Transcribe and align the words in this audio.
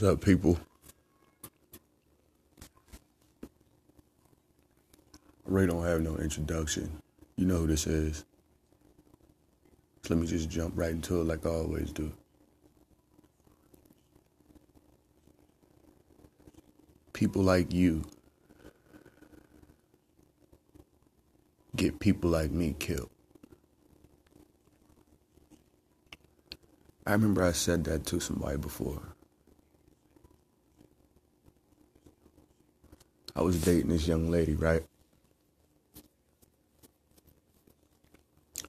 What's 0.00 0.14
up, 0.14 0.24
people? 0.24 0.58
I 3.44 3.48
really 5.44 5.66
don't 5.66 5.84
have 5.84 6.00
no 6.00 6.16
introduction. 6.16 6.90
You 7.36 7.44
know 7.44 7.58
who 7.58 7.66
this 7.66 7.86
is. 7.86 8.24
So 10.02 10.14
let 10.14 10.18
me 10.18 10.26
just 10.26 10.48
jump 10.48 10.72
right 10.74 10.92
into 10.92 11.20
it 11.20 11.24
like 11.24 11.44
I 11.44 11.50
always 11.50 11.92
do. 11.92 12.10
People 17.12 17.42
like 17.42 17.70
you 17.70 18.02
get 21.76 22.00
people 22.00 22.30
like 22.30 22.50
me 22.52 22.74
killed. 22.78 23.10
I 27.06 27.12
remember 27.12 27.42
I 27.42 27.52
said 27.52 27.84
that 27.84 28.06
to 28.06 28.18
somebody 28.18 28.56
before. 28.56 29.09
I 33.40 33.42
was 33.42 33.58
dating 33.62 33.88
this 33.88 34.06
young 34.06 34.30
lady, 34.30 34.52
right? 34.54 34.82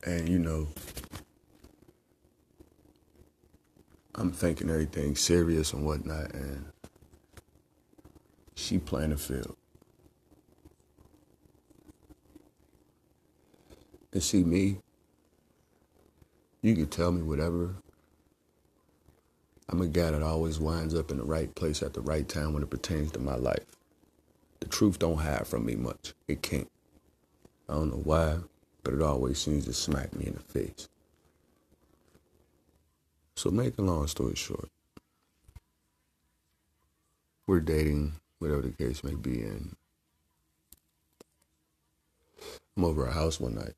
And 0.05 0.29
you 0.29 0.39
know, 0.39 0.69
I'm 4.15 4.31
thinking 4.31 4.69
everything 4.69 5.17
serious 5.17 5.73
and 5.73 5.85
whatnot, 5.85 6.31
and 6.31 6.63
she 8.55 8.77
playing 8.77 9.09
the 9.09 9.17
field. 9.17 9.57
And 14.13 14.23
see 14.23 14.45
me, 14.45 14.77
you 16.61 16.75
can 16.75 16.87
tell 16.87 17.11
me 17.11 17.23
whatever. 17.23 17.75
I'm 19.67 19.81
a 19.81 19.87
guy 19.87 20.11
that 20.11 20.23
always 20.23 20.61
winds 20.61 20.95
up 20.95 21.11
in 21.11 21.17
the 21.17 21.25
right 21.25 21.53
place 21.55 21.83
at 21.83 21.93
the 21.93 22.01
right 22.01 22.27
time 22.27 22.53
when 22.53 22.63
it 22.63 22.69
pertains 22.69 23.11
to 23.11 23.19
my 23.19 23.35
life. 23.35 23.80
The 24.61 24.67
truth 24.67 24.99
don't 24.99 25.17
hide 25.17 25.45
from 25.45 25.65
me 25.65 25.75
much. 25.75 26.13
It 26.27 26.41
can't. 26.41 26.71
I 27.67 27.73
don't 27.73 27.89
know 27.91 28.01
why 28.03 28.39
but 28.83 28.93
it 28.93 29.01
always 29.01 29.39
seems 29.39 29.65
to 29.65 29.73
smack 29.73 30.15
me 30.15 30.27
in 30.27 30.33
the 30.33 30.39
face. 30.39 30.87
So, 33.35 33.49
make 33.49 33.77
a 33.77 33.81
long 33.81 34.07
story 34.07 34.35
short, 34.35 34.69
we're 37.47 37.59
dating, 37.59 38.13
whatever 38.39 38.61
the 38.61 38.71
case 38.71 39.03
may 39.03 39.15
be, 39.15 39.41
and 39.41 39.75
I'm 42.75 42.85
over 42.85 43.05
her 43.05 43.11
house 43.11 43.39
one 43.39 43.55
night. 43.55 43.73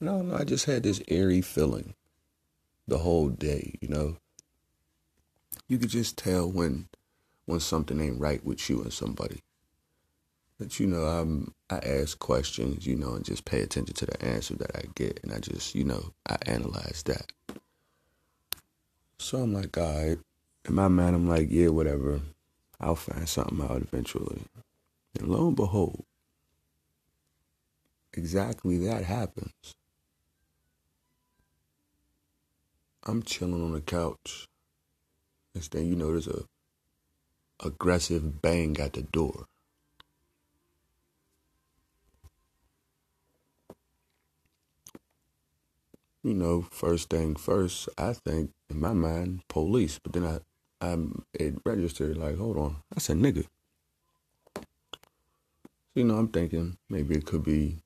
No, 0.00 0.22
no, 0.22 0.36
I 0.36 0.44
just 0.44 0.64
had 0.64 0.82
this 0.82 1.02
eerie 1.08 1.42
feeling 1.42 1.94
the 2.88 2.98
whole 2.98 3.28
day, 3.28 3.74
you 3.80 3.88
know. 3.88 4.16
You 5.68 5.78
could 5.78 5.90
just 5.90 6.18
tell 6.18 6.50
when 6.50 6.88
when 7.46 7.60
something 7.60 8.00
ain't 8.00 8.20
right 8.20 8.44
with 8.44 8.70
you 8.70 8.82
and 8.82 8.92
somebody 8.92 9.40
that 10.58 10.78
you 10.78 10.86
know 10.86 11.04
I'm 11.04 11.54
I 11.70 11.76
ask 11.78 12.18
questions, 12.18 12.86
you 12.86 12.96
know, 12.96 13.14
and 13.14 13.24
just 13.24 13.44
pay 13.44 13.60
attention 13.62 13.94
to 13.94 14.06
the 14.06 14.24
answer 14.24 14.54
that 14.56 14.76
I 14.76 14.82
get, 14.94 15.20
and 15.22 15.32
I 15.32 15.38
just 15.38 15.74
you 15.74 15.84
know 15.84 16.12
I 16.28 16.36
analyze 16.46 17.02
that. 17.06 17.32
So 19.18 19.38
I'm 19.38 19.52
like, 19.52 19.76
all 19.78 19.84
right. 20.06 20.18
In 20.66 20.74
my 20.74 20.88
mind, 20.88 21.16
I'm 21.16 21.28
like, 21.28 21.48
yeah, 21.50 21.68
whatever. 21.68 22.20
I'll 22.80 22.96
find 22.96 23.28
something 23.28 23.60
out 23.62 23.82
eventually. 23.82 24.42
And 25.18 25.28
lo 25.28 25.48
and 25.48 25.56
behold, 25.56 26.04
exactly 28.12 28.78
that 28.86 29.04
happens. 29.04 29.74
I'm 33.04 33.22
chilling 33.22 33.62
on 33.64 33.72
the 33.72 33.80
couch. 33.80 34.49
Next 35.54 35.72
thing 35.72 35.86
you 35.88 35.96
know, 35.96 36.12
there's 36.12 36.28
a 36.28 36.44
aggressive 37.64 38.40
bang 38.40 38.78
at 38.80 38.94
the 38.94 39.02
door. 39.02 39.46
you 46.22 46.34
know, 46.34 46.62
first 46.70 47.10
thing 47.10 47.34
first, 47.34 47.88
I 47.96 48.12
think 48.12 48.50
in 48.68 48.80
my 48.80 48.92
mind, 48.92 49.42
police. 49.48 49.98
But 50.02 50.12
then 50.12 50.26
I, 50.26 50.40
I'm 50.80 51.24
it 51.32 51.54
registered 51.64 52.16
like, 52.16 52.36
hold 52.36 52.56
on, 52.56 52.76
that's 52.90 53.08
a 53.08 53.14
nigga. 53.14 53.46
So, 54.54 54.62
you 55.94 56.04
know, 56.04 56.16
I'm 56.16 56.28
thinking 56.28 56.76
maybe 56.88 57.16
it 57.16 57.26
could 57.26 57.42
be 57.42 57.78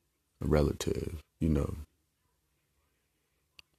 a 0.43 0.47
relative, 0.47 1.23
you 1.41 1.49
know. 1.49 1.75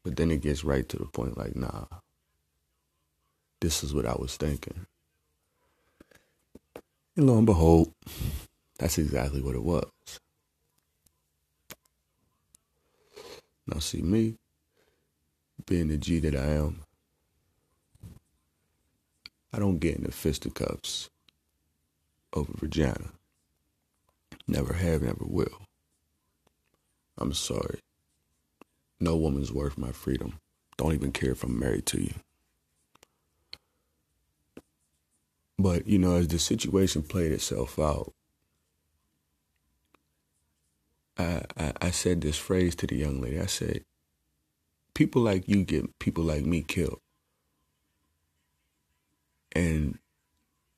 But 0.03 0.15
then 0.15 0.31
it 0.31 0.41
gets 0.41 0.63
right 0.63 0.87
to 0.89 0.97
the 0.97 1.05
point 1.05 1.37
like, 1.37 1.55
nah, 1.55 1.85
this 3.65 3.83
is 3.83 3.95
what 3.95 4.05
I 4.05 4.13
was 4.13 4.37
thinking. 4.37 4.85
And 7.17 7.25
lo 7.25 7.35
and 7.35 7.47
behold, 7.47 7.91
that's 8.77 8.99
exactly 8.99 9.41
what 9.41 9.55
it 9.55 9.63
was. 9.63 9.89
Now, 13.65 13.79
see 13.79 14.03
me, 14.03 14.35
being 15.65 15.87
the 15.87 15.97
G 15.97 16.19
that 16.19 16.35
I 16.35 16.45
am, 16.45 16.81
I 19.51 19.57
don't 19.57 19.79
get 19.79 19.95
into 19.95 20.11
fisticuffs 20.11 21.09
over 22.33 22.53
vagina. 22.55 23.13
Never 24.47 24.73
have, 24.73 25.01
never 25.01 25.25
will. 25.25 25.61
I'm 27.17 27.33
sorry. 27.33 27.79
No 28.99 29.15
woman's 29.15 29.51
worth 29.51 29.75
my 29.75 29.91
freedom. 29.91 30.37
Don't 30.77 30.93
even 30.93 31.11
care 31.11 31.31
if 31.31 31.43
I'm 31.43 31.57
married 31.57 31.87
to 31.87 31.99
you. 31.99 32.13
But, 35.57 35.87
you 35.87 35.97
know, 35.97 36.15
as 36.15 36.27
the 36.27 36.39
situation 36.39 37.01
played 37.01 37.31
itself 37.31 37.79
out, 37.79 38.13
I, 41.17 41.43
I, 41.57 41.73
I 41.81 41.91
said 41.91 42.21
this 42.21 42.37
phrase 42.37 42.75
to 42.75 42.87
the 42.87 42.95
young 42.95 43.21
lady. 43.21 43.39
I 43.39 43.45
said, 43.45 43.85
people 44.93 45.21
like 45.21 45.47
you 45.47 45.63
get 45.63 45.97
people 45.99 46.23
like 46.23 46.45
me 46.45 46.61
killed. 46.61 46.99
And 49.53 49.99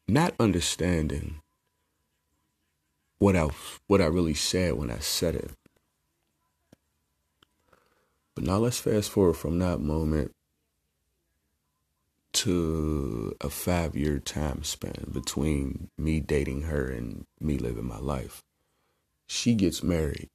not 0.07 0.35
understanding 0.39 1.41
what 3.17 3.35
I 3.35 3.49
what 3.87 4.01
I 4.01 4.05
really 4.05 4.35
said 4.35 4.73
when 4.75 4.91
I 4.91 4.99
said 4.99 5.35
it. 5.35 5.51
But 8.35 8.43
now 8.43 8.57
let's 8.57 8.77
fast 8.77 9.09
forward 9.09 9.33
from 9.33 9.57
that 9.59 9.79
moment 9.79 10.35
to 12.37 13.35
a 13.41 13.49
five 13.49 13.95
year 13.95 14.19
time 14.19 14.63
span 14.63 15.09
between 15.11 15.89
me 15.97 16.19
dating 16.19 16.61
her 16.63 16.87
and 16.87 17.25
me 17.39 17.57
living 17.57 17.87
my 17.87 17.97
life. 17.97 18.43
She 19.25 19.55
gets 19.55 19.81
married. 19.81 20.29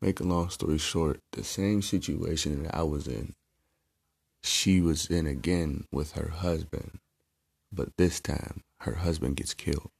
Make 0.00 0.18
a 0.18 0.24
long 0.24 0.50
story 0.50 0.78
short, 0.78 1.20
the 1.30 1.44
same 1.44 1.80
situation 1.80 2.64
that 2.64 2.74
I 2.74 2.82
was 2.82 3.06
in, 3.06 3.34
she 4.42 4.80
was 4.80 5.06
in 5.06 5.28
again 5.28 5.84
with 5.92 6.12
her 6.12 6.30
husband, 6.30 6.98
but 7.72 7.96
this 7.96 8.18
time 8.18 8.62
her 8.80 8.96
husband 8.96 9.36
gets 9.36 9.54
killed. 9.54 9.90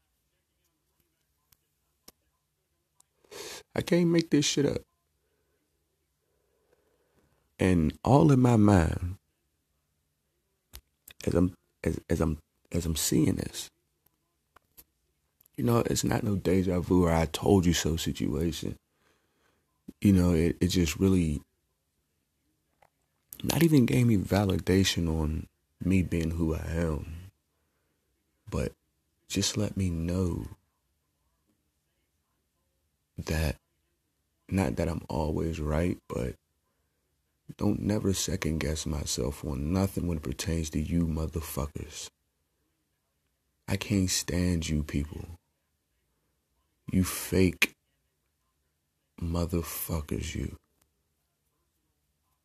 I 3.77 3.81
can't 3.81 4.11
make 4.11 4.31
this 4.31 4.45
shit 4.45 4.67
up. 4.67 4.83
And 7.61 7.97
all 8.03 8.33
in 8.33 8.41
my 8.41 8.57
mind, 8.57 9.19
as 11.27 11.35
I'm 11.35 11.55
as, 11.85 12.01
as 12.09 12.21
I'm 12.21 12.39
as 12.73 12.87
I'm 12.87 12.97
seeing 12.97 13.37
this, 13.37 13.71
you 15.57 15.65
know, 15.65 15.79
it's 15.87 16.05
not 16.05 16.23
no 16.23 16.37
deja 16.37 16.81
vu 16.81 17.05
or 17.05 17.13
I 17.13 17.27
told 17.27 17.67
you 17.67 17.73
so 17.73 17.97
situation. 17.97 18.77
You 20.01 20.13
know, 20.13 20.33
it, 20.33 20.57
it 20.61 20.69
just 20.69 20.99
really 20.99 21.43
not 23.43 23.63
even 23.63 23.87
gave 23.87 24.07
me 24.07 24.17
validation 24.17 25.09
on 25.09 25.49
me 25.85 26.03
being 26.03 26.33
who 26.33 26.55
I 26.55 26.65
am, 26.69 27.31
but 28.49 28.73
just 29.29 29.57
let 29.57 29.77
me 29.77 29.91
know 29.91 30.47
that 33.19 33.57
not 34.49 34.77
that 34.77 34.89
I'm 34.89 35.03
always 35.09 35.61
right, 35.61 35.99
but 36.09 36.35
don't 37.57 37.81
never 37.81 38.13
second 38.13 38.59
guess 38.59 38.87
myself 38.87 39.45
on 39.45 39.73
nothing 39.73 40.07
when 40.07 40.19
it 40.19 40.23
pertains 40.23 40.71
to 40.71 40.81
you 40.81 41.07
motherfuckers. 41.07 42.09
I 43.69 43.77
can't 43.77 44.11
stand 44.11 44.69
you 44.69 44.83
people. 44.83 45.27
You 46.91 47.05
fake 47.05 47.75
motherfuckers, 49.21 50.35
you. 50.35 50.57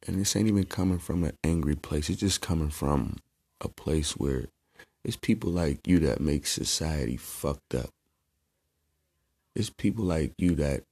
And 0.06 0.20
this 0.20 0.36
ain't 0.36 0.48
even 0.48 0.66
coming 0.66 1.00
from 1.00 1.24
an 1.24 1.36
angry 1.44 1.76
place. 1.76 2.10
It's 2.10 2.20
just 2.20 2.42
coming 2.42 2.70
from 2.70 3.18
a 3.60 3.68
place 3.68 4.12
where 4.16 4.46
it's 5.04 5.18
people 5.18 5.50
like 5.50 5.88
you 5.88 6.00
that 6.00 6.22
make 6.22 6.46
society 6.46 7.18
fucked 7.18 7.76
up. 7.76 7.90
It's 9.56 9.70
people 9.70 10.06
like 10.06 10.34
you 10.38 10.56
that 10.56 10.84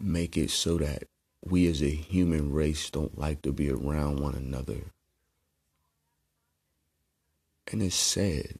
make 0.00 0.36
it 0.36 0.50
so 0.50 0.78
that 0.78 1.04
we 1.44 1.66
as 1.66 1.82
a 1.82 1.90
human 1.90 2.52
race 2.52 2.90
don't 2.90 3.18
like 3.18 3.42
to 3.42 3.52
be 3.52 3.70
around 3.70 4.20
one 4.20 4.34
another. 4.34 4.92
And 7.70 7.82
it's 7.82 7.94
sad. 7.94 8.58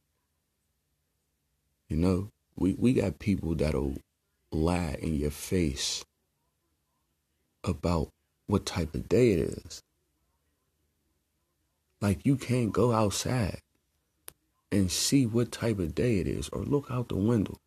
You 1.87 1.97
know, 1.97 2.29
we, 2.55 2.73
we 2.73 2.93
got 2.93 3.19
people 3.19 3.55
that'll 3.55 3.97
lie 4.51 4.97
in 5.01 5.15
your 5.15 5.31
face 5.31 6.03
about 7.63 8.09
what 8.47 8.65
type 8.65 8.93
of 8.93 9.09
day 9.09 9.33
it 9.33 9.39
is. 9.39 9.81
Like 12.01 12.25
you 12.25 12.35
can't 12.35 12.71
go 12.71 12.91
outside 12.91 13.61
and 14.71 14.91
see 14.91 15.25
what 15.25 15.51
type 15.51 15.79
of 15.79 15.95
day 15.95 16.19
it 16.19 16.27
is 16.27 16.49
or 16.49 16.63
look 16.63 16.87
out 16.91 17.09
the 17.09 17.15
window. 17.15 17.57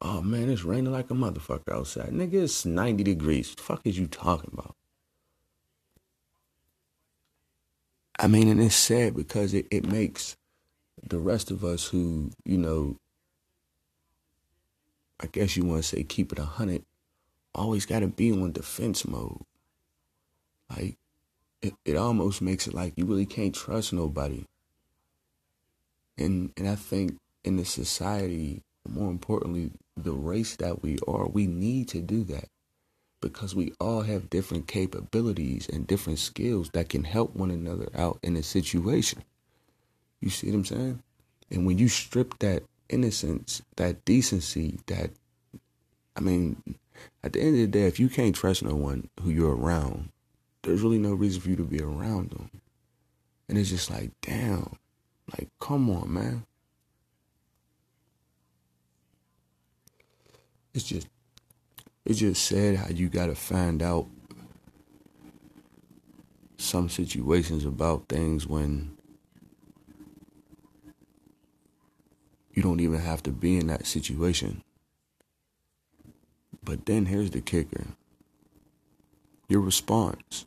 Oh 0.00 0.20
man, 0.20 0.50
it's 0.50 0.64
raining 0.64 0.92
like 0.92 1.10
a 1.10 1.14
motherfucker 1.14 1.72
outside. 1.72 2.10
Nigga, 2.10 2.34
it's 2.34 2.64
90 2.66 3.02
degrees. 3.04 3.50
What 3.50 3.56
the 3.56 3.62
fuck 3.62 3.80
is 3.84 3.98
you 3.98 4.06
talking 4.06 4.50
about? 4.52 4.76
I 8.18 8.28
mean, 8.28 8.48
and 8.48 8.60
it's 8.60 8.74
sad 8.74 9.16
because 9.16 9.54
it, 9.54 9.66
it 9.70 9.86
makes 9.86 10.36
the 11.02 11.18
rest 11.18 11.50
of 11.50 11.64
us 11.64 11.86
who, 11.86 12.30
you 12.44 12.58
know, 12.58 12.96
I 15.20 15.26
guess 15.26 15.56
you 15.56 15.64
want 15.64 15.82
to 15.82 15.88
say 15.88 16.02
keep 16.02 16.32
it 16.32 16.38
a 16.38 16.44
hundred, 16.44 16.84
always 17.54 17.86
got 17.86 18.00
to 18.00 18.06
be 18.08 18.30
on 18.32 18.52
defense 18.52 19.06
mode. 19.06 19.42
Like, 20.70 20.96
it, 21.62 21.74
it 21.84 21.96
almost 21.96 22.42
makes 22.42 22.66
it 22.66 22.74
like 22.74 22.94
you 22.96 23.06
really 23.06 23.26
can't 23.26 23.54
trust 23.54 23.92
nobody. 23.92 24.44
And 26.16 26.52
and 26.56 26.68
I 26.68 26.76
think 26.76 27.16
in 27.42 27.56
the 27.56 27.64
society, 27.64 28.62
more 28.88 29.10
importantly, 29.10 29.70
the 29.96 30.12
race 30.12 30.56
that 30.56 30.82
we 30.82 30.98
are, 31.06 31.26
we 31.26 31.46
need 31.46 31.88
to 31.88 32.00
do 32.00 32.24
that 32.24 32.48
because 33.20 33.54
we 33.54 33.72
all 33.80 34.02
have 34.02 34.28
different 34.28 34.66
capabilities 34.66 35.68
and 35.68 35.86
different 35.86 36.18
skills 36.18 36.70
that 36.70 36.90
can 36.90 37.04
help 37.04 37.34
one 37.34 37.50
another 37.50 37.88
out 37.94 38.18
in 38.22 38.36
a 38.36 38.42
situation. 38.42 39.22
You 40.20 40.30
see 40.30 40.48
what 40.48 40.56
I'm 40.56 40.64
saying? 40.64 41.02
And 41.50 41.66
when 41.66 41.78
you 41.78 41.88
strip 41.88 42.38
that 42.40 42.64
innocence, 42.88 43.62
that 43.76 44.04
decency, 44.04 44.78
that 44.86 45.10
I 46.16 46.20
mean, 46.20 46.62
at 47.22 47.32
the 47.32 47.40
end 47.40 47.54
of 47.54 47.60
the 47.60 47.66
day, 47.66 47.86
if 47.86 47.98
you 47.98 48.08
can't 48.08 48.34
trust 48.34 48.62
no 48.62 48.74
one 48.74 49.08
who 49.20 49.30
you're 49.30 49.56
around, 49.56 50.10
there's 50.62 50.82
really 50.82 50.98
no 50.98 51.12
reason 51.12 51.40
for 51.40 51.50
you 51.50 51.56
to 51.56 51.64
be 51.64 51.80
around 51.80 52.30
them. 52.30 52.50
And 53.48 53.58
it's 53.58 53.70
just 53.70 53.90
like, 53.90 54.10
damn, 54.22 54.76
like, 55.32 55.48
come 55.60 55.90
on, 55.90 56.12
man. 56.12 56.46
It's 60.74 60.84
just, 60.84 61.06
it's 62.04 62.18
just 62.18 62.44
sad 62.44 62.76
how 62.76 62.88
you 62.88 63.08
gotta 63.08 63.36
find 63.36 63.80
out 63.80 64.08
some 66.58 66.88
situations 66.88 67.64
about 67.64 68.08
things 68.08 68.46
when 68.46 68.96
you 72.52 72.62
don't 72.62 72.80
even 72.80 72.98
have 72.98 73.22
to 73.22 73.30
be 73.30 73.56
in 73.56 73.68
that 73.68 73.86
situation. 73.86 74.62
But 76.64 76.86
then 76.86 77.06
here's 77.06 77.30
the 77.30 77.40
kicker 77.40 77.86
your 79.48 79.60
response. 79.60 80.46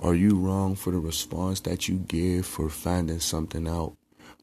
Are 0.00 0.14
you 0.14 0.38
wrong 0.38 0.76
for 0.76 0.92
the 0.92 1.00
response 1.00 1.60
that 1.60 1.88
you 1.88 1.96
give 1.96 2.46
for 2.46 2.68
finding 2.70 3.18
something 3.18 3.66
out 3.66 3.96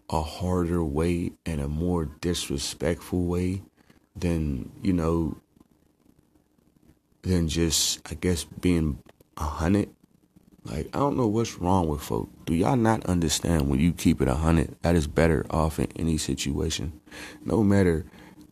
a 0.10 0.22
harder 0.22 0.84
way 0.84 1.32
and 1.46 1.62
a 1.62 1.70
more 1.70 2.06
disrespectful 2.06 3.24
way 3.24 3.64
than, 4.16 4.72
you 4.82 4.94
know, 4.94 5.38
than 7.22 7.48
just, 7.48 8.02
I 8.10 8.16
guess, 8.16 8.44
being 8.44 9.00
a 9.38 9.44
hundred? 9.44 9.90
Like, 10.64 10.88
I 10.94 11.00
don't 11.00 11.18
know 11.18 11.28
what's 11.28 11.60
wrong 11.60 11.88
with 11.88 12.02
folk. 12.02 12.30
Do 12.46 12.56
y'all 12.56 12.76
not 12.76 13.06
understand 13.06 13.70
when 13.70 13.80
you 13.80 13.94
keep 13.94 14.22
it 14.22 14.28
a 14.28 14.36
hundred, 14.36 14.76
that 14.82 14.96
is 14.96 15.08
better 15.08 15.46
off 15.50 15.80
in 15.80 15.88
any 15.96 16.18
situation? 16.18 17.00
No 17.44 17.64
matter 17.64 18.06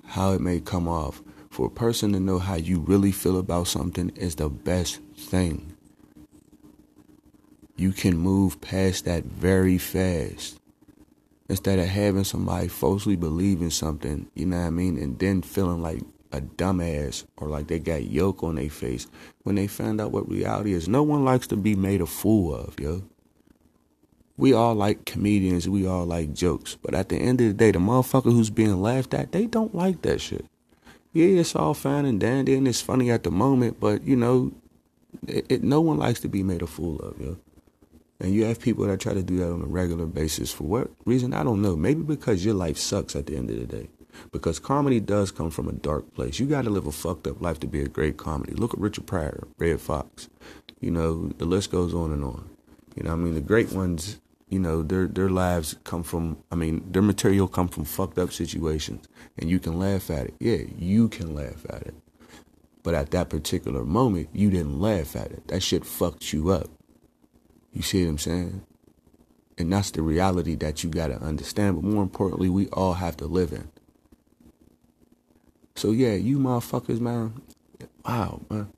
how 0.05 0.33
it 0.33 0.41
may 0.41 0.59
come 0.59 0.87
off, 0.87 1.21
for 1.49 1.67
a 1.67 1.71
person 1.71 2.13
to 2.13 2.19
know 2.19 2.39
how 2.39 2.55
you 2.55 2.79
really 2.79 3.11
feel 3.11 3.37
about 3.37 3.67
something 3.67 4.09
is 4.15 4.35
the 4.35 4.49
best 4.49 4.99
thing 5.15 5.73
you 7.75 7.91
can 7.91 8.17
move 8.17 8.61
past 8.61 9.05
that 9.05 9.23
very 9.23 9.77
fast. 9.77 10.59
Instead 11.49 11.79
of 11.79 11.85
having 11.87 12.23
somebody 12.23 12.67
falsely 12.67 13.15
believe 13.15 13.61
in 13.61 13.69
something, 13.69 14.29
you 14.33 14.45
know 14.45 14.57
what 14.57 14.67
I 14.67 14.69
mean, 14.69 14.97
and 14.97 15.19
then 15.19 15.41
feeling 15.41 15.81
like 15.81 16.01
a 16.31 16.41
dumbass 16.41 17.25
or 17.37 17.47
like 17.47 17.67
they 17.67 17.79
got 17.79 18.05
yolk 18.05 18.43
on 18.43 18.55
their 18.55 18.69
face 18.69 19.07
when 19.43 19.55
they 19.55 19.67
find 19.67 20.01
out 20.01 20.11
what 20.11 20.29
reality 20.29 20.73
is. 20.73 20.87
No 20.87 21.03
one 21.03 21.23
likes 21.23 21.47
to 21.47 21.55
be 21.55 21.75
made 21.75 22.01
a 22.01 22.05
fool 22.05 22.55
of, 22.55 22.79
yo. 22.79 23.03
We 24.35 24.51
all 24.51 24.73
like 24.73 25.05
comedians, 25.05 25.69
we 25.69 25.85
all 25.85 26.05
like 26.05 26.33
jokes, 26.33 26.75
but 26.81 26.95
at 26.95 27.09
the 27.09 27.17
end 27.17 27.39
of 27.39 27.47
the 27.47 27.53
day, 27.53 27.71
the 27.71 27.79
motherfucker 27.79 28.33
who's 28.33 28.49
being 28.49 28.81
laughed 28.81 29.13
at, 29.13 29.31
they 29.31 29.45
don't 29.45 29.75
like 29.75 30.01
that 30.01 30.21
shit. 30.21 30.45
Yeah, 31.13 31.27
it's 31.27 31.55
all 31.55 31.75
fine 31.75 32.05
and 32.05 32.19
dandy 32.19 32.55
and 32.55 32.67
it's 32.67 32.81
funny 32.81 33.11
at 33.11 33.23
the 33.23 33.31
moment, 33.31 33.79
but 33.79 34.03
you 34.03 34.15
know, 34.15 34.51
it, 35.27 35.45
it 35.49 35.63
no 35.63 35.81
one 35.81 35.97
likes 35.97 36.19
to 36.21 36.27
be 36.27 36.41
made 36.41 36.63
a 36.63 36.67
fool 36.67 36.97
of, 36.99 37.21
yo. 37.21 37.37
And 38.23 38.33
you 38.33 38.45
have 38.45 38.61
people 38.61 38.85
that 38.85 39.01
try 39.01 39.13
to 39.13 39.21
do 39.21 39.35
that 39.39 39.51
on 39.51 39.61
a 39.61 39.65
regular 39.65 40.05
basis. 40.05 40.49
For 40.49 40.63
what 40.63 40.89
reason? 41.03 41.33
I 41.33 41.43
don't 41.43 41.61
know. 41.61 41.75
Maybe 41.75 42.03
because 42.03 42.45
your 42.45 42.53
life 42.53 42.77
sucks 42.77 43.17
at 43.17 43.25
the 43.25 43.35
end 43.35 43.49
of 43.49 43.57
the 43.59 43.65
day. 43.65 43.89
Because 44.31 44.59
comedy 44.59 45.01
does 45.01 45.29
come 45.29 45.49
from 45.49 45.67
a 45.67 45.73
dark 45.73 46.13
place. 46.15 46.39
You 46.39 46.45
got 46.45 46.63
to 46.63 46.69
live 46.69 46.87
a 46.87 46.91
fucked 46.93 47.27
up 47.27 47.41
life 47.41 47.59
to 47.59 47.67
be 47.67 47.81
a 47.81 47.89
great 47.89 48.15
comedy. 48.15 48.53
Look 48.53 48.73
at 48.73 48.79
Richard 48.79 49.07
Pryor, 49.07 49.45
Redd 49.57 49.81
Foxx. 49.81 50.29
You 50.79 50.91
know, 50.91 51.33
the 51.37 51.43
list 51.43 51.69
goes 51.69 51.93
on 51.93 52.13
and 52.13 52.23
on. 52.23 52.49
You 52.95 53.03
know, 53.03 53.11
I 53.11 53.15
mean, 53.15 53.33
the 53.33 53.41
great 53.41 53.73
ones, 53.73 54.21
you 54.47 54.59
know, 54.59 54.83
their 54.83 55.07
their 55.07 55.29
lives 55.29 55.75
come 55.83 56.03
from, 56.03 56.37
I 56.49 56.55
mean, 56.55 56.81
their 56.89 57.01
material 57.01 57.49
come 57.49 57.67
from 57.67 57.83
fucked 57.83 58.17
up 58.17 58.31
situations. 58.31 59.05
And 59.37 59.49
you 59.49 59.59
can 59.59 59.77
laugh 59.77 60.09
at 60.09 60.27
it. 60.27 60.35
Yeah, 60.39 60.59
you 60.77 61.09
can 61.09 61.35
laugh 61.35 61.65
at 61.69 61.81
it. 61.81 61.95
But 62.83 62.93
at 62.93 63.11
that 63.11 63.27
particular 63.29 63.83
moment, 63.83 64.29
you 64.31 64.49
didn't 64.49 64.79
laugh 64.79 65.17
at 65.17 65.31
it. 65.31 65.49
That 65.49 65.61
shit 65.61 65.83
fucked 65.83 66.31
you 66.31 66.51
up. 66.51 66.69
You 67.73 67.81
see 67.81 68.03
what 68.03 68.11
I'm 68.11 68.17
saying? 68.19 68.65
And 69.57 69.73
that's 69.73 69.91
the 69.91 70.01
reality 70.01 70.55
that 70.55 70.83
you 70.83 70.89
got 70.89 71.07
to 71.07 71.15
understand. 71.21 71.75
But 71.75 71.83
more 71.83 72.03
importantly, 72.03 72.49
we 72.49 72.67
all 72.69 72.93
have 72.93 73.17
to 73.17 73.25
live 73.25 73.51
in. 73.51 73.69
So, 75.75 75.91
yeah, 75.91 76.13
you 76.13 76.37
motherfuckers, 76.37 76.99
man. 76.99 77.41
Wow, 78.05 78.41
man. 78.49 78.71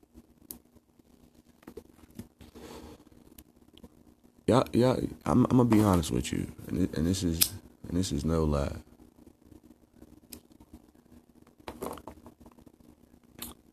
Yeah, 4.46 4.62
yeah. 4.72 4.96
I'm, 5.24 5.44
I'm 5.50 5.56
gonna 5.56 5.64
be 5.64 5.80
honest 5.80 6.12
with 6.12 6.32
you, 6.32 6.52
and, 6.68 6.78
and 6.96 7.06
this 7.06 7.24
is, 7.24 7.52
and 7.88 7.98
this 7.98 8.12
is 8.12 8.24
no 8.24 8.44
lie. 8.44 8.76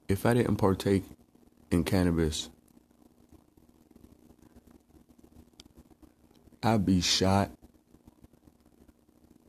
If 0.08 0.25
I 0.25 0.34
didn't 0.34 0.58
partake 0.58 1.03
in 1.70 1.84
cannabis 1.84 2.50
I'd 6.63 6.86
be 6.86 7.01
shot 7.01 7.51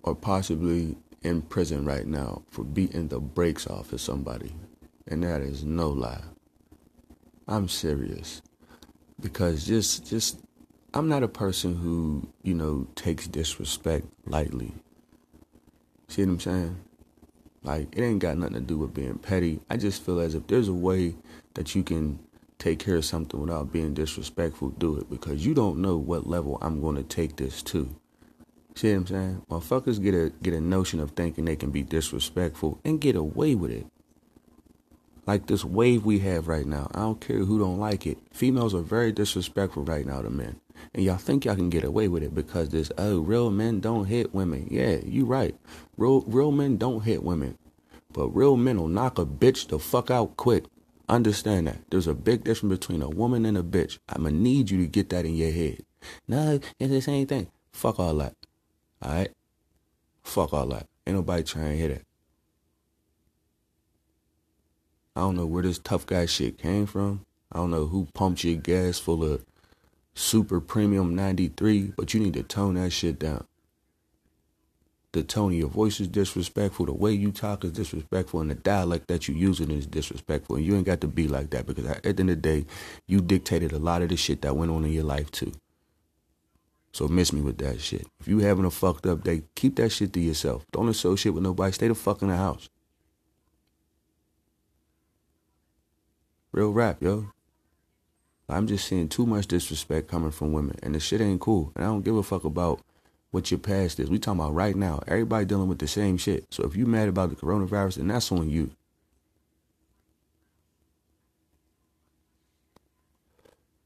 or 0.02 0.16
possibly 0.16 0.96
in 1.22 1.42
prison 1.42 1.84
right 1.84 2.06
now 2.06 2.42
for 2.50 2.64
beating 2.64 3.08
the 3.08 3.20
brakes 3.20 3.66
off 3.68 3.92
of 3.92 4.00
somebody. 4.00 4.54
And 5.06 5.22
that 5.22 5.40
is 5.40 5.64
no 5.64 5.90
lie. 5.90 6.22
I'm 7.46 7.68
serious. 7.68 8.42
Because 9.20 9.64
just 9.64 10.06
just 10.06 10.40
I'm 10.92 11.08
not 11.08 11.22
a 11.22 11.28
person 11.28 11.76
who, 11.76 12.28
you 12.42 12.54
know, 12.54 12.86
takes 12.96 13.28
disrespect 13.28 14.06
lightly. 14.26 14.72
See 16.08 16.22
what 16.22 16.32
I'm 16.32 16.40
saying? 16.40 16.76
Like 17.62 17.88
it 17.96 18.02
ain't 18.02 18.18
got 18.18 18.38
nothing 18.38 18.54
to 18.54 18.60
do 18.60 18.78
with 18.78 18.92
being 18.92 19.18
petty. 19.18 19.60
I 19.70 19.76
just 19.76 20.04
feel 20.04 20.20
as 20.20 20.34
if 20.34 20.46
there's 20.48 20.68
a 20.68 20.74
way 20.74 21.14
that 21.54 21.74
you 21.74 21.84
can 21.84 22.18
take 22.58 22.78
care 22.80 22.96
of 22.96 23.04
something 23.04 23.40
without 23.40 23.72
being 23.72 23.94
disrespectful, 23.94 24.70
do 24.70 24.96
it 24.98 25.10
because 25.10 25.44
you 25.46 25.54
don't 25.54 25.80
know 25.80 25.96
what 25.96 26.26
level 26.26 26.58
I'm 26.62 26.80
going 26.80 26.96
to 26.96 27.02
take 27.04 27.36
this 27.36 27.62
to. 27.64 27.94
See 28.76 28.90
what 28.92 28.98
I'm 28.98 29.06
saying? 29.08 29.42
Motherfuckers 29.50 30.02
get 30.02 30.14
a 30.14 30.32
get 30.42 30.54
a 30.54 30.60
notion 30.60 31.00
of 31.00 31.12
thinking 31.12 31.44
they 31.46 31.56
can 31.56 31.70
be 31.70 31.82
disrespectful 31.82 32.80
and 32.84 33.00
get 33.00 33.16
away 33.16 33.54
with 33.54 33.70
it. 33.70 33.86
like 35.26 35.46
this 35.46 35.64
wave 35.64 36.04
we 36.04 36.20
have 36.20 36.48
right 36.48 36.66
now. 36.66 36.90
I 36.94 37.00
don't 37.00 37.20
care 37.20 37.38
who 37.38 37.58
don't 37.58 37.78
like 37.80 38.06
it. 38.06 38.18
Females 38.32 38.74
are 38.74 38.82
very 38.82 39.12
disrespectful 39.12 39.84
right 39.84 40.06
now 40.06 40.22
to 40.22 40.30
men. 40.30 40.60
And 40.94 41.04
y'all 41.04 41.16
think 41.18 41.44
y'all 41.46 41.56
can 41.56 41.70
get 41.70 41.84
away 41.84 42.08
with 42.08 42.22
it 42.22 42.34
because 42.34 42.70
this 42.70 42.92
oh 42.98 43.20
real 43.20 43.50
men 43.50 43.80
don't 43.80 44.06
hit 44.06 44.34
women. 44.34 44.68
Yeah, 44.70 44.98
you 45.04 45.26
right. 45.26 45.56
Real 45.96 46.22
real 46.22 46.52
men 46.52 46.76
don't 46.78 47.02
hit 47.02 47.22
women. 47.24 47.58
But 48.12 48.30
real 48.30 48.56
men 48.56 48.78
will 48.78 48.88
knock 48.88 49.18
a 49.18 49.26
bitch 49.26 49.68
the 49.68 49.78
fuck 49.78 50.10
out 50.10 50.36
quick. 50.36 50.64
Understand 51.08 51.66
that. 51.66 51.78
There's 51.90 52.06
a 52.06 52.14
big 52.14 52.44
difference 52.44 52.78
between 52.78 53.02
a 53.02 53.08
woman 53.08 53.44
and 53.44 53.58
a 53.58 53.62
bitch. 53.62 53.98
I'ma 54.08 54.30
need 54.30 54.70
you 54.70 54.78
to 54.78 54.86
get 54.86 55.10
that 55.10 55.26
in 55.26 55.34
your 55.34 55.50
head. 55.50 55.84
No, 56.26 56.60
it's 56.78 56.90
the 56.90 57.00
same 57.00 57.26
thing. 57.26 57.48
Fuck 57.72 57.98
all 57.98 58.14
that. 58.14 58.34
Alright? 59.04 59.32
Fuck 60.22 60.52
all 60.52 60.66
that. 60.66 60.86
Ain't 61.06 61.16
nobody 61.16 61.42
trying 61.42 61.72
to 61.72 61.76
hear 61.76 61.88
that. 61.88 62.02
I 65.16 65.20
don't 65.20 65.36
know 65.36 65.46
where 65.46 65.62
this 65.62 65.78
tough 65.78 66.06
guy 66.06 66.26
shit 66.26 66.58
came 66.58 66.86
from. 66.86 67.24
I 67.52 67.58
don't 67.58 67.70
know 67.70 67.86
who 67.86 68.08
pumped 68.14 68.42
your 68.42 68.56
gas 68.56 68.98
full 68.98 69.22
of 69.22 69.44
super 70.14 70.60
premium 70.60 71.14
93, 71.14 71.92
but 71.96 72.14
you 72.14 72.20
need 72.20 72.34
to 72.34 72.42
tone 72.42 72.74
that 72.74 72.90
shit 72.90 73.18
down. 73.18 73.44
The 75.14 75.22
tone 75.22 75.52
of 75.52 75.58
your 75.58 75.68
voice 75.68 76.00
is 76.00 76.08
disrespectful. 76.08 76.86
The 76.86 76.92
way 76.92 77.12
you 77.12 77.30
talk 77.30 77.62
is 77.64 77.70
disrespectful. 77.70 78.40
And 78.40 78.50
the 78.50 78.56
dialect 78.56 79.06
that 79.06 79.28
you 79.28 79.36
using 79.36 79.70
is 79.70 79.86
disrespectful. 79.86 80.56
And 80.56 80.66
you 80.66 80.74
ain't 80.74 80.86
got 80.86 81.00
to 81.02 81.06
be 81.06 81.28
like 81.28 81.50
that 81.50 81.66
because 81.66 81.86
at 81.86 82.02
the 82.02 82.08
end 82.08 82.18
of 82.18 82.26
the 82.26 82.36
day, 82.36 82.66
you 83.06 83.20
dictated 83.20 83.70
a 83.70 83.78
lot 83.78 84.02
of 84.02 84.08
the 84.08 84.16
shit 84.16 84.42
that 84.42 84.56
went 84.56 84.72
on 84.72 84.84
in 84.84 84.92
your 84.92 85.04
life 85.04 85.30
too. 85.30 85.52
So 86.90 87.06
miss 87.06 87.32
me 87.32 87.42
with 87.42 87.58
that 87.58 87.80
shit. 87.80 88.08
If 88.18 88.26
you 88.26 88.40
having 88.40 88.64
a 88.64 88.72
fucked 88.72 89.06
up 89.06 89.22
day, 89.22 89.44
keep 89.54 89.76
that 89.76 89.90
shit 89.90 90.12
to 90.14 90.20
yourself. 90.20 90.66
Don't 90.72 90.88
associate 90.88 91.30
with 91.30 91.44
nobody. 91.44 91.70
Stay 91.70 91.86
the 91.86 91.94
fuck 91.94 92.20
in 92.20 92.28
the 92.28 92.36
house. 92.36 92.68
Real 96.50 96.72
rap, 96.72 97.00
yo. 97.00 97.28
I'm 98.48 98.66
just 98.66 98.88
seeing 98.88 99.08
too 99.08 99.26
much 99.26 99.46
disrespect 99.46 100.08
coming 100.08 100.32
from 100.32 100.52
women, 100.52 100.76
and 100.82 100.96
the 100.96 100.98
shit 100.98 101.20
ain't 101.20 101.40
cool. 101.40 101.70
And 101.76 101.84
I 101.84 101.88
don't 101.88 102.04
give 102.04 102.16
a 102.16 102.22
fuck 102.24 102.42
about 102.42 102.80
what 103.34 103.50
your 103.50 103.58
past 103.58 103.98
is. 103.98 104.08
We 104.08 104.20
talking 104.20 104.40
about 104.40 104.54
right 104.54 104.76
now. 104.76 105.02
Everybody 105.08 105.44
dealing 105.44 105.68
with 105.68 105.80
the 105.80 105.88
same 105.88 106.16
shit. 106.16 106.46
So 106.50 106.62
if 106.62 106.76
you 106.76 106.86
mad 106.86 107.08
about 107.08 107.30
the 107.30 107.36
coronavirus, 107.36 107.96
then 107.96 108.06
that's 108.06 108.30
on 108.30 108.48
you. 108.48 108.70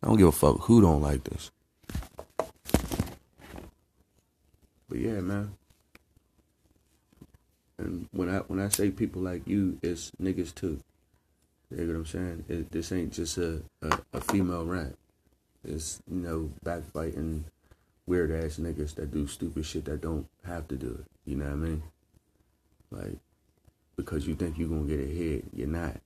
I 0.03 0.09
don't 0.09 0.19
give 0.19 0.27
a 0.27 0.33
fuck 0.33 0.61
who 0.61 0.83
don't 0.83 1.01
like 1.01 1.25
this. 1.25 1.51
But 4.87 4.99
yeah, 4.99 5.21
man. 5.21 5.55
And 7.79 8.07
when 8.13 8.29
I 8.29 8.41
when 8.41 8.61
I 8.61 8.69
say 8.69 8.91
people 8.91 9.23
like 9.23 9.49
you, 9.49 9.79
it's 9.83 10.13
niggas 10.23 10.55
too. 10.55 10.79
You 11.71 11.87
know 11.87 11.93
what 11.95 11.99
I'm 12.01 12.07
saying? 12.07 12.45
It, 12.51 12.71
this 12.71 12.93
ain't 12.93 13.15
just 13.15 13.39
a, 13.39 13.63
a, 13.81 13.99
a 14.13 14.21
female 14.21 14.67
rant. 14.67 14.99
It's, 15.65 16.03
you 16.11 16.21
know, 16.21 16.51
backbiting 16.63 17.47
weird 18.09 18.33
ass 18.33 18.57
niggas 18.57 18.95
that 18.97 19.13
do 19.13 19.27
stupid 19.27 19.65
shit 19.65 19.85
that 19.85 20.01
don't 20.01 20.27
have 20.45 20.67
to 20.69 20.77
do 20.77 20.99
it. 21.01 21.07
You 21.25 21.37
know 21.37 21.45
what 21.45 21.53
I 21.53 21.57
mean? 21.57 21.83
Like, 22.91 23.19
because 23.97 24.27
you 24.27 24.35
think 24.35 24.59
you're 24.59 24.69
going 24.69 24.89
to 24.89 24.97
get 24.97 25.05
ahead, 25.05 25.43
you're 25.53 25.69
not. 25.69 26.01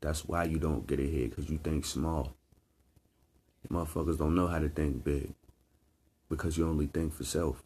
That's 0.00 0.24
why 0.26 0.44
you 0.44 0.58
don't 0.58 0.86
get 0.86 1.00
ahead, 1.00 1.30
because 1.30 1.48
you 1.48 1.58
think 1.58 1.86
small. 1.86 2.34
Motherfuckers 3.70 4.18
don't 4.18 4.34
know 4.34 4.46
how 4.46 4.58
to 4.58 4.68
think 4.68 5.02
big 5.02 5.32
because 6.28 6.58
you 6.58 6.68
only 6.68 6.86
think 6.86 7.14
for 7.14 7.24
self. 7.24 7.62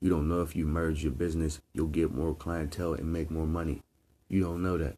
You 0.00 0.10
don't 0.10 0.28
know 0.28 0.42
if 0.42 0.56
you 0.56 0.66
merge 0.66 1.02
your 1.02 1.12
business, 1.12 1.60
you'll 1.72 1.86
get 1.86 2.12
more 2.12 2.34
clientele 2.34 2.94
and 2.94 3.12
make 3.12 3.30
more 3.30 3.46
money. 3.46 3.82
You 4.28 4.42
don't 4.42 4.62
know 4.62 4.76
that. 4.78 4.96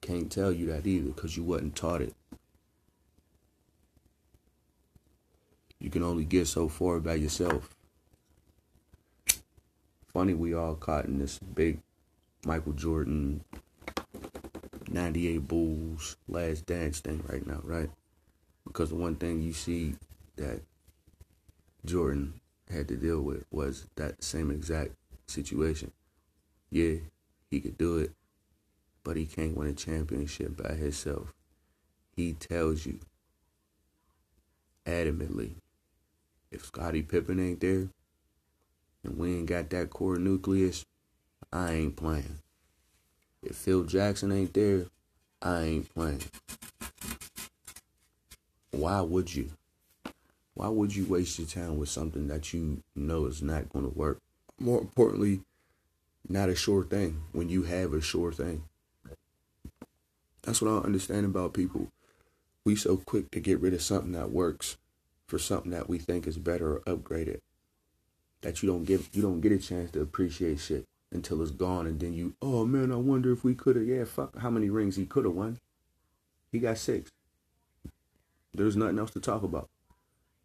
Can't 0.00 0.30
tell 0.30 0.52
you 0.52 0.66
that 0.66 0.86
either 0.86 1.08
because 1.08 1.36
you 1.36 1.42
wasn't 1.42 1.74
taught 1.74 2.02
it. 2.02 2.14
You 5.84 5.90
can 5.90 6.02
only 6.02 6.24
get 6.24 6.46
so 6.46 6.66
far 6.66 6.98
by 6.98 7.16
yourself. 7.16 7.68
Funny 10.14 10.32
we 10.32 10.54
all 10.54 10.76
caught 10.76 11.04
in 11.04 11.18
this 11.18 11.38
big 11.38 11.78
Michael 12.46 12.72
Jordan 12.72 13.44
98 14.88 15.46
Bulls 15.46 16.16
last 16.26 16.64
dance 16.64 17.00
thing 17.00 17.22
right 17.28 17.46
now, 17.46 17.60
right? 17.62 17.90
Because 18.66 18.88
the 18.88 18.94
one 18.94 19.16
thing 19.16 19.42
you 19.42 19.52
see 19.52 19.96
that 20.36 20.62
Jordan 21.84 22.40
had 22.72 22.88
to 22.88 22.96
deal 22.96 23.20
with 23.20 23.44
was 23.50 23.86
that 23.96 24.24
same 24.24 24.50
exact 24.50 24.92
situation. 25.26 25.92
Yeah, 26.70 26.94
he 27.50 27.60
could 27.60 27.76
do 27.76 27.98
it, 27.98 28.12
but 29.02 29.18
he 29.18 29.26
can't 29.26 29.54
win 29.54 29.68
a 29.68 29.74
championship 29.74 30.56
by 30.62 30.76
himself. 30.76 31.34
He 32.16 32.32
tells 32.32 32.86
you 32.86 33.00
adamantly 34.86 35.56
if 36.54 36.66
Scottie 36.66 37.02
Pippen 37.02 37.40
ain't 37.40 37.60
there 37.60 37.88
and 39.02 39.18
we 39.18 39.34
ain't 39.34 39.46
got 39.46 39.70
that 39.70 39.90
core 39.90 40.16
nucleus, 40.16 40.86
I 41.52 41.72
ain't 41.72 41.96
playing. 41.96 42.38
If 43.42 43.56
Phil 43.56 43.84
Jackson 43.84 44.32
ain't 44.32 44.54
there, 44.54 44.86
I 45.42 45.62
ain't 45.62 45.92
playing. 45.92 46.22
Why 48.70 49.00
would 49.00 49.34
you? 49.34 49.50
Why 50.54 50.68
would 50.68 50.94
you 50.94 51.04
waste 51.06 51.38
your 51.38 51.48
time 51.48 51.76
with 51.76 51.88
something 51.88 52.28
that 52.28 52.52
you 52.52 52.82
know 52.94 53.26
is 53.26 53.42
not 53.42 53.68
going 53.70 53.84
to 53.84 53.98
work? 53.98 54.20
More 54.58 54.80
importantly, 54.80 55.40
not 56.28 56.48
a 56.48 56.54
sure 56.54 56.84
thing 56.84 57.24
when 57.32 57.48
you 57.48 57.64
have 57.64 57.92
a 57.92 58.00
sure 58.00 58.32
thing. 58.32 58.62
That's 60.42 60.62
what 60.62 60.70
I 60.70 60.74
don't 60.74 60.86
understand 60.86 61.26
about 61.26 61.54
people. 61.54 61.88
We 62.64 62.76
so 62.76 62.96
quick 62.96 63.30
to 63.32 63.40
get 63.40 63.60
rid 63.60 63.74
of 63.74 63.82
something 63.82 64.12
that 64.12 64.30
works 64.30 64.76
for 65.26 65.38
something 65.38 65.70
that 65.70 65.88
we 65.88 65.98
think 65.98 66.26
is 66.26 66.38
better 66.38 66.76
or 66.76 66.80
upgraded. 66.80 67.40
That 68.42 68.62
you 68.62 68.68
don't 68.68 68.84
give 68.84 69.08
you 69.12 69.22
don't 69.22 69.40
get 69.40 69.52
a 69.52 69.58
chance 69.58 69.90
to 69.92 70.02
appreciate 70.02 70.60
shit 70.60 70.84
until 71.12 71.40
it's 71.42 71.50
gone 71.50 71.86
and 71.86 72.00
then 72.00 72.12
you 72.12 72.34
oh 72.42 72.64
man, 72.64 72.92
I 72.92 72.96
wonder 72.96 73.32
if 73.32 73.44
we 73.44 73.54
could 73.54 73.76
have 73.76 73.86
yeah, 73.86 74.04
fuck 74.04 74.36
how 74.38 74.50
many 74.50 74.70
rings 74.70 74.96
he 74.96 75.06
could 75.06 75.24
have 75.24 75.34
won. 75.34 75.58
He 76.52 76.58
got 76.58 76.78
six. 76.78 77.10
There's 78.52 78.76
nothing 78.76 78.98
else 78.98 79.10
to 79.12 79.20
talk 79.20 79.42
about. 79.42 79.68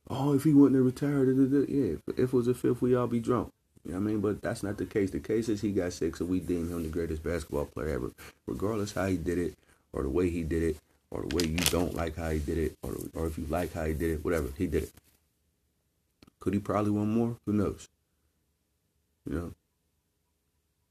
Oh, 0.09 0.33
if 0.33 0.43
he 0.43 0.53
wouldn't 0.53 0.75
have 0.75 0.85
retired, 0.85 1.27
yeah, 1.69 1.97
if 2.07 2.17
it 2.17 2.33
was 2.33 2.47
a 2.47 2.55
fifth, 2.55 2.81
we 2.81 2.95
all 2.95 3.05
be 3.05 3.19
drunk. 3.19 3.51
You 3.85 3.91
know 3.91 3.99
what 3.99 4.03
I 4.03 4.07
mean? 4.07 4.21
But 4.21 4.41
that's 4.41 4.63
not 4.63 4.77
the 4.77 4.85
case. 4.85 5.11
The 5.11 5.19
case 5.19 5.49
is 5.49 5.61
he 5.61 5.71
got 5.71 5.93
six, 5.93 6.19
and 6.19 6.29
we 6.29 6.39
deem 6.39 6.69
him 6.69 6.83
the 6.83 6.89
greatest 6.89 7.23
basketball 7.23 7.65
player 7.65 7.89
ever. 7.89 8.11
Regardless 8.47 8.93
how 8.93 9.05
he 9.05 9.17
did 9.17 9.37
it, 9.37 9.55
or 9.93 10.03
the 10.03 10.09
way 10.09 10.29
he 10.29 10.43
did 10.43 10.63
it, 10.63 10.77
or 11.11 11.23
the 11.23 11.35
way 11.35 11.43
you 11.43 11.57
don't 11.57 11.95
like 11.95 12.15
how 12.15 12.29
he 12.29 12.39
did 12.39 12.57
it, 12.57 12.77
or 12.81 12.95
or 13.13 13.27
if 13.27 13.37
you 13.37 13.45
like 13.49 13.73
how 13.73 13.85
he 13.85 13.93
did 13.93 14.11
it, 14.11 14.25
whatever 14.25 14.49
he 14.57 14.67
did 14.67 14.83
it. 14.83 14.91
Could 16.39 16.53
he 16.53 16.59
probably 16.59 16.91
won 16.91 17.11
more? 17.11 17.37
Who 17.45 17.53
knows? 17.53 17.89
You 19.25 19.35
know, 19.35 19.53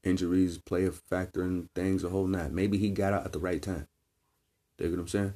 injuries 0.03 0.57
play 0.57 0.85
a 0.85 0.91
factor 0.91 1.43
in 1.43 1.69
things 1.73 2.03
a 2.03 2.09
whole 2.09 2.27
lot. 2.27 2.51
Maybe 2.51 2.77
he 2.77 2.89
got 2.89 3.13
out 3.13 3.25
at 3.25 3.33
the 3.33 3.39
right 3.39 3.61
time. 3.61 3.87
Dig 4.77 4.91
what 4.91 4.99
I'm 4.99 5.07
saying? 5.07 5.33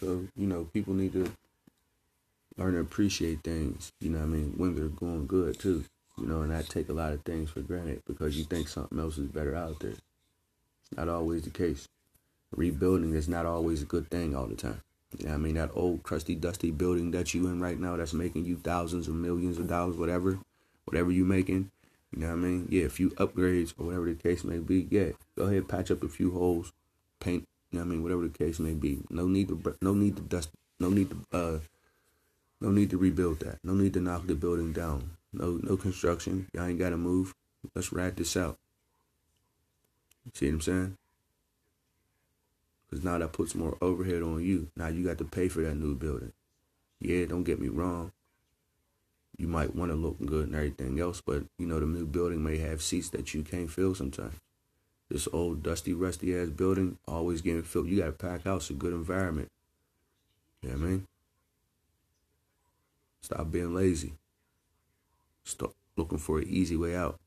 So 0.00 0.26
you 0.36 0.46
know, 0.46 0.64
people 0.64 0.94
need 0.94 1.12
to 1.14 1.32
learn 2.56 2.74
to 2.74 2.80
appreciate 2.80 3.42
things. 3.42 3.92
You 4.00 4.10
know, 4.10 4.22
I 4.22 4.26
mean, 4.26 4.54
when 4.56 4.74
they're 4.74 4.88
going 4.88 5.26
good 5.26 5.58
too. 5.58 5.84
You 6.18 6.26
know, 6.26 6.40
and 6.40 6.52
I 6.52 6.62
take 6.62 6.88
a 6.88 6.94
lot 6.94 7.12
of 7.12 7.22
things 7.24 7.50
for 7.50 7.60
granted 7.60 8.02
because 8.06 8.38
you 8.38 8.44
think 8.44 8.68
something 8.68 8.98
else 8.98 9.18
is 9.18 9.28
better 9.28 9.54
out 9.54 9.80
there. 9.80 9.96
Not 10.94 11.08
always 11.08 11.42
the 11.42 11.50
case. 11.50 11.88
Rebuilding 12.54 13.14
is 13.14 13.28
not 13.28 13.46
always 13.46 13.82
a 13.82 13.86
good 13.86 14.08
thing 14.10 14.36
all 14.36 14.46
the 14.46 14.54
time. 14.54 14.82
You 15.18 15.26
know 15.26 15.34
I 15.34 15.36
mean? 15.38 15.54
That 15.54 15.70
old 15.74 16.02
crusty 16.02 16.34
dusty 16.34 16.70
building 16.70 17.10
that 17.12 17.32
you 17.32 17.46
in 17.46 17.60
right 17.60 17.78
now 17.78 17.96
that's 17.96 18.12
making 18.12 18.44
you 18.44 18.56
thousands 18.56 19.08
or 19.08 19.12
millions 19.12 19.58
of 19.58 19.68
dollars, 19.68 19.96
whatever, 19.96 20.38
whatever 20.84 21.10
you 21.10 21.24
making, 21.24 21.70
you 22.12 22.20
know 22.20 22.28
what 22.28 22.34
I 22.34 22.36
mean? 22.36 22.68
Yeah, 22.70 22.84
a 22.84 22.88
few 22.88 23.10
upgrades 23.10 23.74
or 23.78 23.86
whatever 23.86 24.06
the 24.06 24.14
case 24.14 24.44
may 24.44 24.58
be, 24.58 24.86
yeah. 24.90 25.10
Go 25.36 25.44
ahead, 25.44 25.68
patch 25.68 25.90
up 25.90 26.02
a 26.02 26.08
few 26.08 26.32
holes, 26.32 26.72
paint, 27.20 27.46
you 27.70 27.78
know 27.78 27.84
what 27.84 27.90
I 27.90 27.94
mean, 27.94 28.02
whatever 28.02 28.22
the 28.22 28.36
case 28.36 28.58
may 28.58 28.74
be. 28.74 29.00
No 29.10 29.26
need 29.26 29.48
to 29.48 29.76
no 29.80 29.94
need 29.94 30.16
to 30.16 30.22
dust 30.22 30.50
no 30.78 30.90
need 30.90 31.10
to 31.10 31.36
uh 31.36 31.58
no 32.60 32.70
need 32.70 32.90
to 32.90 32.98
rebuild 32.98 33.40
that. 33.40 33.58
No 33.62 33.74
need 33.74 33.92
to 33.94 34.00
knock 34.00 34.26
the 34.26 34.34
building 34.34 34.72
down. 34.72 35.10
No 35.32 35.60
no 35.62 35.76
construction. 35.76 36.48
Y'all 36.54 36.66
ain't 36.66 36.78
gotta 36.78 36.96
move. 36.96 37.34
Let's 37.74 37.92
rat 37.92 38.16
this 38.16 38.36
out. 38.36 38.58
See 40.34 40.46
what 40.46 40.54
I'm 40.54 40.60
saying? 40.60 40.96
Because 42.88 43.04
now 43.04 43.18
that 43.18 43.32
puts 43.32 43.54
more 43.54 43.76
overhead 43.80 44.22
on 44.22 44.42
you. 44.42 44.68
Now 44.76 44.88
you 44.88 45.04
got 45.04 45.18
to 45.18 45.24
pay 45.24 45.48
for 45.48 45.62
that 45.62 45.74
new 45.74 45.94
building. 45.94 46.32
Yeah, 47.00 47.26
don't 47.26 47.44
get 47.44 47.60
me 47.60 47.68
wrong. 47.68 48.12
You 49.36 49.48
might 49.48 49.74
want 49.74 49.90
to 49.90 49.96
look 49.96 50.16
good 50.24 50.46
and 50.46 50.56
everything 50.56 50.98
else, 50.98 51.20
but 51.20 51.44
you 51.58 51.66
know 51.66 51.78
the 51.78 51.86
new 51.86 52.06
building 52.06 52.42
may 52.42 52.58
have 52.58 52.80
seats 52.80 53.10
that 53.10 53.34
you 53.34 53.42
can't 53.42 53.70
fill 53.70 53.94
sometimes. 53.94 54.36
This 55.10 55.28
old 55.32 55.62
dusty, 55.62 55.92
rusty 55.92 56.36
ass 56.36 56.48
building 56.48 56.98
always 57.06 57.42
getting 57.42 57.62
filled. 57.62 57.88
You 57.88 57.98
got 57.98 58.06
to 58.06 58.12
pack 58.12 58.46
out 58.46 58.68
a 58.70 58.72
good 58.72 58.92
environment. 58.92 59.50
You 60.62 60.70
know 60.70 60.76
what 60.76 60.84
I 60.84 60.88
mean? 60.88 61.06
Stop 63.20 63.50
being 63.50 63.74
lazy. 63.74 64.14
Stop 65.44 65.74
looking 65.96 66.18
for 66.18 66.38
an 66.38 66.48
easy 66.48 66.76
way 66.76 66.96
out. 66.96 67.18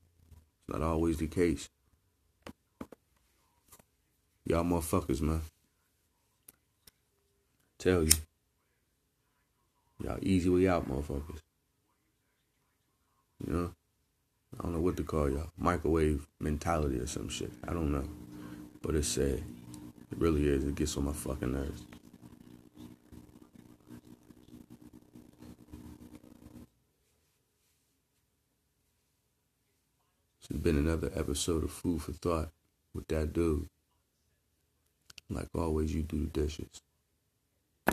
It's 0.68 0.76
not 0.76 0.86
always 0.86 1.18
the 1.18 1.26
case. 1.26 1.68
Y'all 4.44 4.64
motherfuckers, 4.64 5.20
man. 5.20 5.42
Tell 7.78 8.02
you. 8.02 8.12
Y'all 10.02 10.18
easy 10.22 10.48
way 10.48 10.68
out, 10.68 10.88
motherfuckers. 10.88 11.40
You 13.46 13.52
know? 13.52 13.74
I 14.58 14.62
don't 14.62 14.74
know 14.74 14.80
what 14.80 14.96
to 14.96 15.04
call 15.04 15.30
y'all. 15.30 15.50
Microwave 15.56 16.26
mentality 16.40 16.98
or 16.98 17.06
some 17.06 17.28
shit. 17.28 17.52
I 17.66 17.72
don't 17.72 17.92
know. 17.92 18.08
But 18.82 18.94
it's 18.94 19.08
sad. 19.08 19.42
It 20.10 20.18
really 20.18 20.48
is. 20.48 20.64
It 20.64 20.74
gets 20.74 20.96
on 20.96 21.04
my 21.04 21.12
fucking 21.12 21.52
nerves. 21.52 21.84
This 30.40 30.48
has 30.48 30.58
been 30.58 30.78
another 30.78 31.10
episode 31.14 31.62
of 31.62 31.70
Food 31.70 32.02
for 32.02 32.12
Thought 32.12 32.48
with 32.94 33.06
that 33.08 33.32
dude. 33.32 33.68
Like 35.30 35.48
always, 35.56 35.94
you 35.94 36.02
do 36.04 36.20
the 36.20 36.28
dishes. 36.28 36.82